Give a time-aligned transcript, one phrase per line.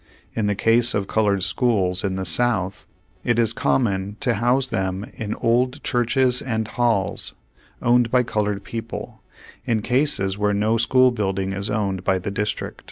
[0.33, 2.87] In the case of colored schools in the South,
[3.23, 7.35] it is common to house them in old churches and halls,
[7.83, 9.21] owned by colored people,
[9.63, 12.79] in cases where no school building is owned by the district.